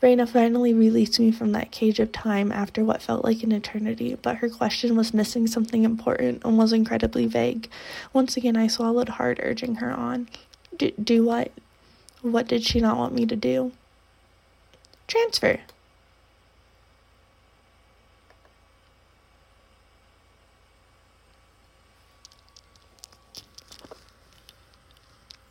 Rena 0.00 0.26
finally 0.28 0.72
released 0.72 1.18
me 1.18 1.32
from 1.32 1.50
that 1.52 1.72
cage 1.72 1.98
of 1.98 2.12
time 2.12 2.52
after 2.52 2.84
what 2.84 3.02
felt 3.02 3.24
like 3.24 3.42
an 3.42 3.50
eternity, 3.50 4.16
but 4.22 4.36
her 4.36 4.48
question 4.48 4.94
was 4.96 5.12
missing 5.12 5.48
something 5.48 5.82
important 5.82 6.44
and 6.44 6.56
was 6.56 6.72
incredibly 6.72 7.26
vague. 7.26 7.68
Once 8.12 8.36
again, 8.36 8.56
I 8.56 8.68
swallowed 8.68 9.08
hard, 9.08 9.40
urging 9.42 9.76
her 9.76 9.92
on. 9.92 10.28
do 10.76 11.24
what? 11.24 11.50
What 12.22 12.46
did 12.46 12.62
she 12.62 12.80
not 12.80 12.96
want 12.96 13.14
me 13.14 13.26
to 13.26 13.34
do? 13.34 13.72
Transfer. 15.08 15.60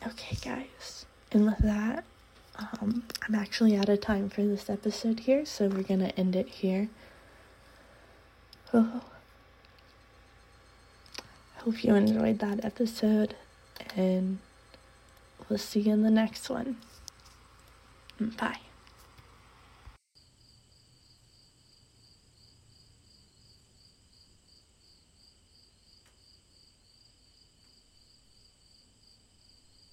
Okay, 0.06 0.36
guys. 0.42 1.04
And 1.30 1.44
with 1.44 1.58
that, 1.58 2.04
um, 2.56 3.04
I'm 3.26 3.34
actually 3.34 3.76
out 3.76 3.88
of 3.88 4.00
time 4.00 4.28
for 4.30 4.42
this 4.42 4.70
episode 4.70 5.20
here, 5.20 5.44
so 5.44 5.68
we're 5.68 5.82
gonna 5.82 6.12
end 6.16 6.34
it 6.34 6.48
here. 6.48 6.88
Oh. 8.72 9.02
Hope 11.58 11.84
you 11.84 11.94
enjoyed 11.94 12.38
that 12.38 12.64
episode, 12.64 13.34
and 13.94 14.38
we'll 15.48 15.58
see 15.58 15.80
you 15.80 15.92
in 15.92 16.02
the 16.02 16.10
next 16.10 16.48
one. 16.48 16.78
Bye. 18.20 18.67